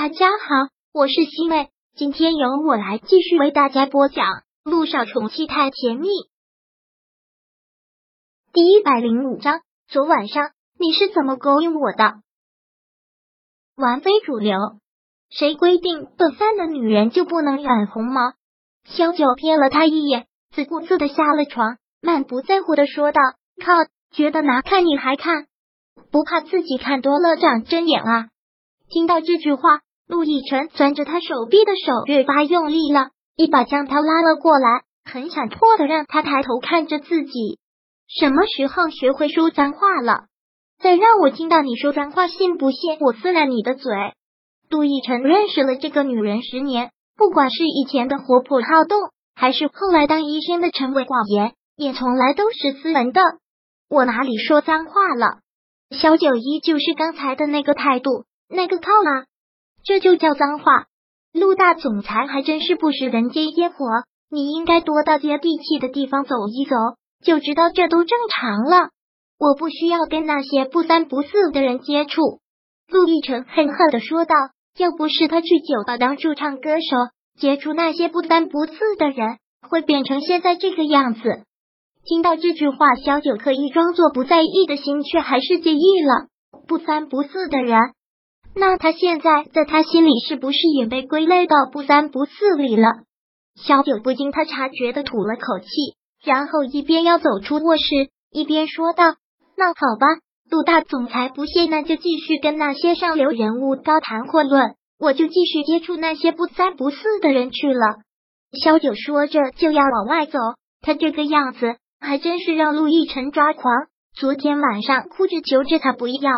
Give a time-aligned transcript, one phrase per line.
[0.00, 4.24] 大家好，我是西妹，今天由我来继续为大家播讲
[4.62, 6.06] 《路上宠妻太甜蜜》
[8.52, 9.62] 第一百零五章。
[9.88, 12.22] 昨晚上你是怎么勾引我的？
[13.74, 14.56] 玩非主流，
[15.30, 18.34] 谁规定笨饭的女人就不能染红吗？
[18.84, 23.20] 萧九瞥了他一眼，自顾自的下了床，满不在乎的说道
[23.60, 23.72] ：“靠，
[24.12, 25.48] 觉得难看你还看，
[26.12, 28.28] 不怕自己看多了长针眼啊？”
[28.90, 37.58] 听到这句话，陆亦辰攥着他手臂的手越发用力了，一把将他拉了过来，很想迫的让他抬头看着自己。
[38.08, 40.24] 什么时候学会说脏话了？
[40.80, 43.92] 再让我听到你说脏话，信不信我撕烂你的嘴？
[44.70, 48.98] 陆亦辰认识了这个女人十年，不管是以前的活泼好动，
[49.34, 53.20] 还是后来当医生的沉稳寡言，也从来都是斯文的。
[53.90, 55.40] 我哪里说脏话了？
[55.90, 58.24] 小九依旧是刚才的那个态度。
[58.50, 59.26] 那个靠啊，
[59.84, 60.86] 这就叫脏话！
[61.32, 63.86] 陆大总裁还真是不食人间烟火，
[64.30, 66.74] 你应该多到接地气的地方走一走，
[67.22, 68.90] 就知道这都正常了。
[69.38, 72.40] 我不需要跟那些不三不四的人接触。
[72.88, 74.34] 陆亦辰恨恨的说道
[74.78, 76.96] ：“要不是他去酒吧当驻唱歌手，
[77.38, 79.38] 接触那些不三不四的人，
[79.68, 81.20] 会变成现在这个样子。”
[82.04, 86.28] 听到这句话，小九刻意装作不在意的心，却还是介意了。
[86.66, 87.78] 不三不四的人。
[88.54, 92.88] 那他现在在他心里是不是也被归类到不三不四里了？
[93.54, 95.66] 小九不经他察觉的吐了口气，
[96.24, 97.84] 然后一边要走出卧室，
[98.30, 99.04] 一边说道
[99.56, 100.06] ：“那好吧，
[100.50, 107.96] 陆大总裁不屑，那就继续跟那些上流人物高谈阔论，我就继续接触那些不三不四的人去了。”
[108.64, 110.38] 小九说着就要往外走，
[110.80, 113.86] 他这个样子还真是让陆亦辰抓狂。
[114.14, 116.30] 昨天晚上哭着求着他不要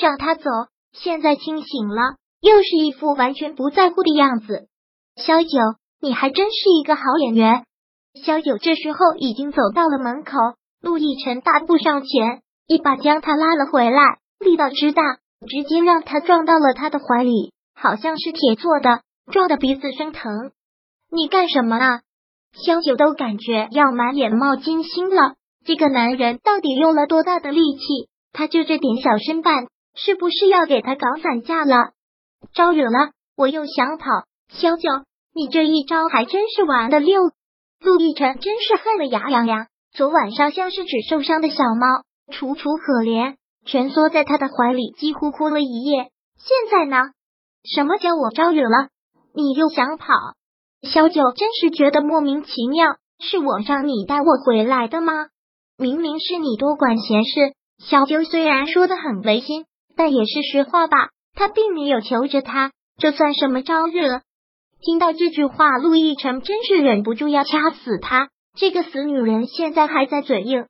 [0.00, 0.44] 让他走。
[0.92, 4.68] 现在清醒了，又是一副完全不在乎的样子。
[5.16, 5.48] 萧九，
[6.00, 7.64] 你还真是一个好演员。
[8.24, 10.32] 萧九这时候已经走到了门口，
[10.80, 15.02] 陆亦辰大步上前，一把将他拉了回来，力道之大，
[15.46, 20.50] 直接让他撞到了他的怀里，好像是铁做的，撞的鼻子生疼。
[21.10, 22.00] 你干什么啊？
[22.52, 25.34] 萧九都感觉要满脸冒金星了。
[25.64, 28.08] 这个男人到底用了多大的力气？
[28.32, 29.66] 他就这点小身板。
[30.00, 31.90] 是不是要给他搞散架了？
[32.54, 34.06] 招惹了，我又想跑。
[34.48, 34.88] 萧九，
[35.34, 37.20] 你这一招还真是玩的溜。
[37.80, 39.66] 陆亦辰真是恨得牙痒痒。
[39.92, 43.36] 昨晚上像是只受伤的小猫，楚楚可怜，
[43.66, 46.10] 蜷缩在他的怀里，几乎哭了一夜。
[46.36, 47.10] 现在呢？
[47.64, 48.88] 什么叫我招惹了？
[49.34, 50.06] 你又想跑？
[50.82, 52.96] 萧九真是觉得莫名其妙。
[53.20, 55.12] 是我让你带我回来的吗？
[55.76, 57.52] 明明是你多管闲事。
[57.78, 59.64] 小九虽然说的很违心。
[59.98, 64.22] 但也是实话吧，他并没有求着他，这算什么招惹？
[64.80, 68.28] 听到这句话，陆亦辰真是忍不住要掐死他。
[68.56, 70.66] 这个死女人现在还在嘴硬，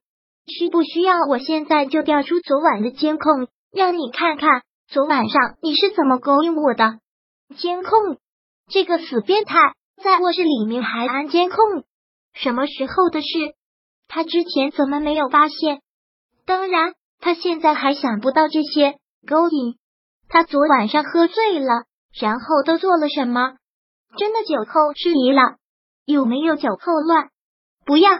[0.46, 6.98] 需不需要我现在就调出昨晚的监控，让你看看昨晚上你是怎么勾引我的？
[7.54, 8.16] 监控？
[8.70, 9.58] 这个死变态
[10.02, 11.58] 在卧室里面还安监控？
[12.32, 13.26] 什么时候的事？
[14.08, 15.82] 他之前怎么没有发现？
[16.46, 18.96] 当然，他现在还想不到这些。
[19.26, 19.76] 勾引
[20.28, 21.84] 他，昨晚上喝醉了，
[22.20, 23.56] 然后都做了什么？
[24.16, 25.56] 真的酒后失仪了？
[26.04, 27.28] 有没有酒后乱？
[27.84, 28.10] 不要，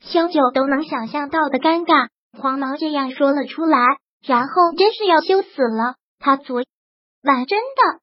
[0.00, 2.08] 萧九都能想象到的尴尬，
[2.38, 3.78] 黄毛这样说了出来，
[4.26, 5.96] 然后真是要羞死了。
[6.18, 6.62] 他昨
[7.22, 8.00] 晚真的，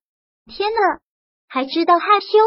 [0.51, 0.99] 天呐，
[1.47, 2.37] 还知道害羞？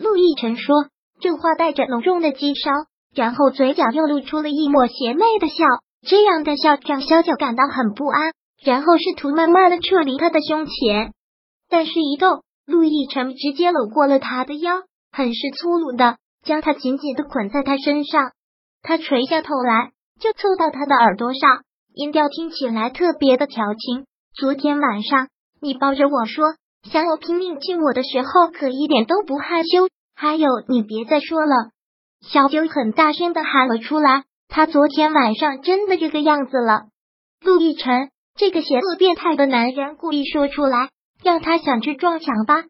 [0.00, 0.86] 陆亦辰说
[1.20, 2.70] 这话带着浓重的讥烧，
[3.14, 5.64] 然后嘴角又露出了一抹邪魅的笑，
[6.06, 8.32] 这样的笑让萧九感到很不安。
[8.62, 11.12] 然后试图慢慢的撤离他的胸前，
[11.68, 14.82] 但是一动，陆亦辰直接搂过了他的腰，
[15.12, 18.32] 很是粗鲁的将他紧紧的捆在他身上。
[18.82, 21.62] 他垂下头来，就凑到他的耳朵上，
[21.94, 24.06] 音调听起来特别的调情。
[24.34, 25.28] 昨天晚上
[25.60, 26.54] 你抱着我说
[26.90, 29.88] 想我拼命亲我的时候，可一点都不害羞。
[30.14, 31.70] 还有，你别再说了。
[32.20, 36.86] 小九很大声的喊了出来，他昨天晚上真的这个样子了。
[37.40, 38.10] 陆亦辰。
[38.38, 40.90] 这个邪恶变态的男人故意说出来，
[41.24, 42.62] 让他想去撞墙吧。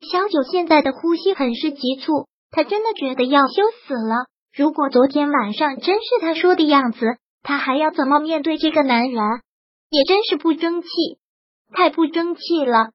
[0.00, 4.24] 小九现在的呼吸很是急促，他真的觉得要羞死了。
[4.56, 9.22] 如果昨天晚上真是他说的样子，他还要怎么面对这个男人？
[9.90, 10.88] 也真是不争气，
[11.70, 12.88] 太不争气了。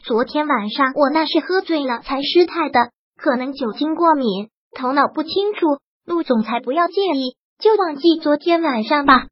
[0.00, 4.48] 昨天晚上我那是喝醉了才失态的，可能酒精过敏，
[4.78, 5.78] 头脑不清楚。
[6.06, 9.26] 陆总裁不要介意，就忘记昨天晚上吧。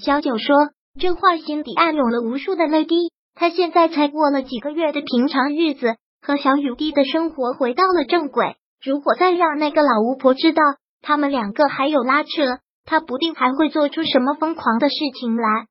[0.00, 0.54] 小九说。
[0.98, 8.56] 这话心底暗涌了无数的泪滴，他现在才过了几个月的平常日子，和小雨滴的生活回到了正轨。
[8.82, 10.62] 如果再让那个老巫婆知道
[11.00, 12.28] 他们两个还有拉扯，
[12.84, 15.66] 他不定还会做出什么疯狂的事情来。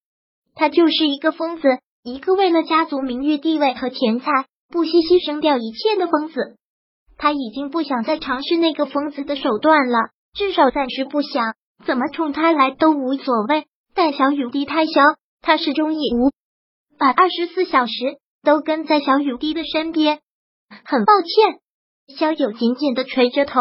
[0.56, 1.68] 他就是一个疯子，
[2.04, 6.56] 一个为了家族名誉、地位和钱财不惜牺牲掉一切的疯子。
[7.18, 9.98] 他已经不想再尝试那个疯子的手段了，
[10.34, 11.56] 至少暂时不想。
[11.86, 13.66] 怎么冲他来都无所谓。
[13.94, 15.02] 但小雨滴太小，
[15.42, 16.32] 他始终义无
[16.98, 17.94] 把二十四小时
[18.44, 20.20] 都跟在小雨滴的身边。
[20.86, 21.60] 很抱歉。
[22.18, 23.60] 萧九紧紧的垂着头，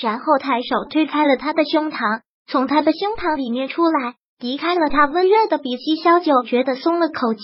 [0.00, 5.96] 然后抬手推开了他的胸膛，从他的胸膛里面出来，离开了他温热的鼻息。
[6.02, 7.40] 萧九觉得松了口气，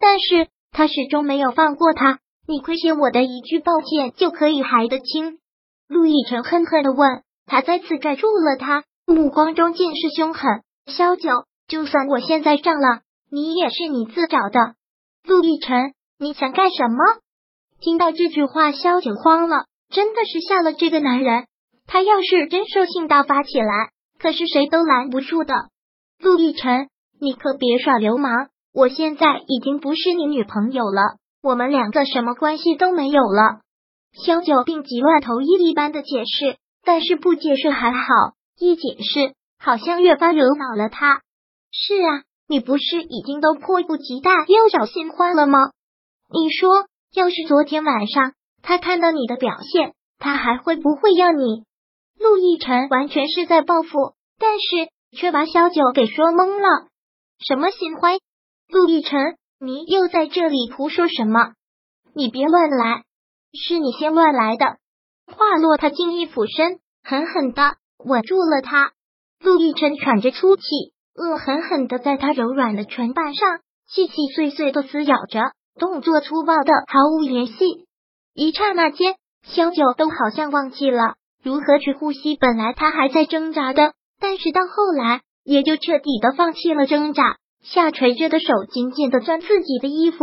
[0.00, 2.18] 但是他始终没有放过他。
[2.46, 5.38] 你亏欠我的一句抱歉就可以还得清？
[5.88, 7.22] 陆亦辰恨恨的问。
[7.46, 10.62] 他再次拽住了他，目光中尽是凶狠。
[10.86, 11.30] 萧九，
[11.66, 13.00] 就算我现在上了，
[13.30, 14.74] 你也是你自找的。
[15.24, 16.96] 陆亦辰，你想干什么？
[17.80, 19.66] 听到这句话，萧九慌了。
[19.90, 21.46] 真的是吓了这个男人，
[21.86, 25.54] 他要是真兽性大发起来，可是谁都拦不住的。
[26.18, 26.88] 陆亦辰，
[27.20, 28.48] 你可别耍流氓！
[28.72, 33.60] 我现在已经不是你女朋友了，我们两个什么关系都没有了。
[34.24, 38.08] 萧九病急乱投医一般的解释，但是不解释还好，
[38.58, 41.20] 一解释好像越发惹恼了他。
[41.76, 45.58] 是啊，你不是已经都迫不及待要找新欢了吗？
[46.30, 48.32] 你说，要是昨天晚上。
[48.62, 51.64] 他看到你的表现，他还会不会要你？
[52.16, 54.88] 陆亦辰完全是在报复，但是
[55.18, 56.86] 却把小九给说懵了。
[57.44, 58.18] 什么新欢？
[58.68, 61.54] 陆亦辰，你又在这里胡说什么？
[62.14, 63.02] 你别乱来，
[63.52, 64.78] 是你先乱来的。
[65.26, 68.92] 话落，他竟一俯身，狠狠的吻住了他。
[69.40, 70.62] 陆亦辰喘着粗气，
[71.16, 75.40] 恶狠狠的在他柔软的唇瓣上细细碎碎的撕咬着，
[75.78, 77.54] 动作粗暴的毫无联系。
[78.34, 79.14] 一刹那间，
[79.46, 82.36] 萧九都好像忘记了如何去呼吸。
[82.36, 90.18] 本来他还在挣扎的，但是到后来也就彻底的放弃了挣扎，下垂着的手紧紧的攥自己的衣服。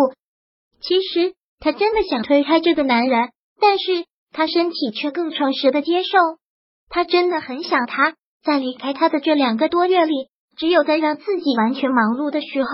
[0.82, 3.30] 其实他真的想推开这个男人，
[3.62, 6.18] 但是他身体却更诚实的接受。
[6.90, 12.70] 他真的很想他，在离开他的这两个多月里，只有在让自己完全忙碌的时候，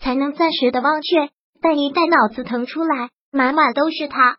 [0.00, 1.30] 才能暂时的忘却。
[1.60, 4.38] 但一旦脑子腾出来，满满都是他。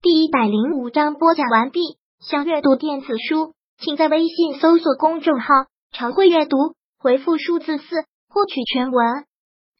[0.00, 1.80] 第一百零五章播讲完毕。
[2.20, 5.46] 想阅读电子书，请在微信搜索公众号
[5.90, 6.56] “常会阅读”，
[6.98, 7.84] 回复数字四
[8.28, 9.24] 获取全文。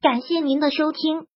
[0.01, 1.27] 感谢您的收听。